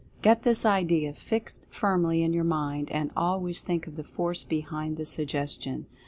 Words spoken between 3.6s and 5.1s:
think of the Force behind the